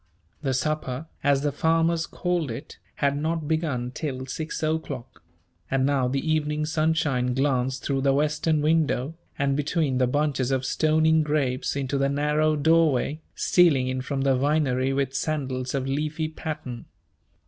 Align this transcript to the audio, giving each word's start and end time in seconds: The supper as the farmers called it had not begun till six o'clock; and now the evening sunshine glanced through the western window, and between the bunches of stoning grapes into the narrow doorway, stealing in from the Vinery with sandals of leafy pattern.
The 0.41 0.55
supper 0.55 1.05
as 1.23 1.43
the 1.43 1.51
farmers 1.51 2.07
called 2.07 2.49
it 2.49 2.79
had 2.95 3.15
not 3.15 3.47
begun 3.47 3.91
till 3.91 4.25
six 4.25 4.63
o'clock; 4.63 5.21
and 5.69 5.85
now 5.85 6.07
the 6.07 6.27
evening 6.27 6.65
sunshine 6.65 7.35
glanced 7.35 7.85
through 7.85 8.01
the 8.01 8.11
western 8.11 8.63
window, 8.63 9.13
and 9.37 9.55
between 9.55 9.99
the 9.99 10.07
bunches 10.07 10.49
of 10.49 10.65
stoning 10.65 11.21
grapes 11.21 11.75
into 11.75 11.99
the 11.99 12.09
narrow 12.09 12.55
doorway, 12.55 13.21
stealing 13.35 13.87
in 13.89 14.01
from 14.01 14.21
the 14.21 14.35
Vinery 14.35 14.91
with 14.91 15.13
sandals 15.13 15.75
of 15.75 15.85
leafy 15.87 16.27
pattern. 16.29 16.85